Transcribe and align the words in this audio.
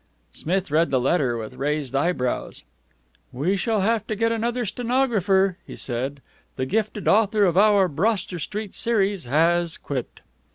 Smith 0.33 0.71
read 0.71 0.89
the 0.89 0.99
letter 0.99 1.37
with 1.37 1.53
raised 1.53 1.95
eyebrows. 1.95 2.63
"We 3.31 3.55
shall 3.55 3.81
have 3.81 4.07
to 4.07 4.15
get 4.15 4.31
another 4.31 4.65
stenographer," 4.65 5.59
he 5.67 5.75
said. 5.75 6.23
"The 6.55 6.65
gifted 6.65 7.07
author 7.07 7.45
of 7.45 7.55
our 7.55 7.87
Broster 7.87 8.39
Street 8.39 8.73
series 8.73 9.25
has 9.25 9.77
quit." 9.77 10.21